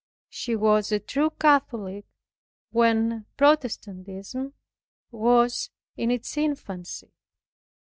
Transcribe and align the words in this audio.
She 0.31 0.55
was 0.55 0.91
a 0.91 0.97
true 0.99 1.29
Catholic 1.39 2.05
when 2.71 3.27
protestantism 3.37 4.53
was 5.11 5.69
in 5.95 6.09
its 6.09 6.35
infancy. 6.37 7.11